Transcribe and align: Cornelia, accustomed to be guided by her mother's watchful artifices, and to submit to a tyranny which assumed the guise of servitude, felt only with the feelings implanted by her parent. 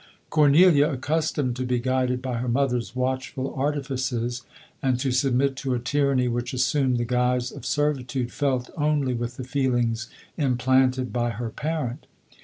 Cornelia, 0.31 0.89
accustomed 0.89 1.55
to 1.57 1.63
be 1.63 1.77
guided 1.77 2.23
by 2.23 2.37
her 2.39 2.47
mother's 2.47 2.95
watchful 2.95 3.53
artifices, 3.53 4.41
and 4.81 4.99
to 4.99 5.11
submit 5.11 5.55
to 5.57 5.75
a 5.75 5.79
tyranny 5.79 6.27
which 6.27 6.53
assumed 6.55 6.97
the 6.97 7.05
guise 7.05 7.51
of 7.51 7.67
servitude, 7.67 8.31
felt 8.33 8.71
only 8.75 9.13
with 9.13 9.37
the 9.37 9.43
feelings 9.43 10.09
implanted 10.39 11.13
by 11.13 11.29
her 11.29 11.51
parent. 11.51 12.07